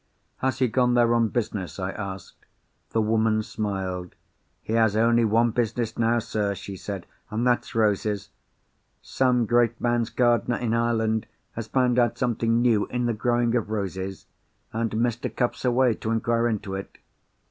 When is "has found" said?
11.51-11.99